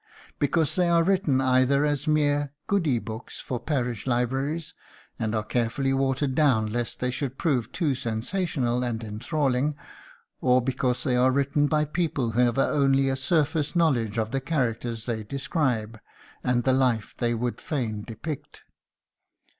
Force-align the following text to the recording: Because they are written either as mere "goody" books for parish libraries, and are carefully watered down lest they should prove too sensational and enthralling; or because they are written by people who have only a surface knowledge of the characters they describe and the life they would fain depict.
Because 0.39 0.73
they 0.73 0.89
are 0.89 1.03
written 1.03 1.39
either 1.39 1.85
as 1.85 2.07
mere 2.07 2.53
"goody" 2.65 2.97
books 2.97 3.39
for 3.39 3.59
parish 3.59 4.07
libraries, 4.07 4.73
and 5.19 5.35
are 5.35 5.43
carefully 5.43 5.93
watered 5.93 6.33
down 6.33 6.65
lest 6.71 6.99
they 6.99 7.11
should 7.11 7.37
prove 7.37 7.71
too 7.71 7.93
sensational 7.93 8.83
and 8.83 9.03
enthralling; 9.03 9.75
or 10.39 10.59
because 10.59 11.03
they 11.03 11.15
are 11.15 11.29
written 11.31 11.67
by 11.67 11.85
people 11.85 12.31
who 12.31 12.39
have 12.39 12.57
only 12.57 13.09
a 13.09 13.15
surface 13.15 13.75
knowledge 13.75 14.17
of 14.17 14.31
the 14.31 14.41
characters 14.41 15.05
they 15.05 15.23
describe 15.23 15.99
and 16.43 16.63
the 16.63 16.73
life 16.73 17.13
they 17.19 17.35
would 17.35 17.61
fain 17.61 18.01
depict. 18.01 18.63